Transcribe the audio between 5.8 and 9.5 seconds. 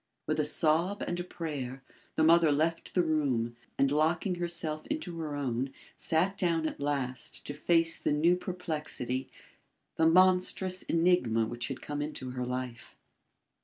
sat down at last to face the new perplexity,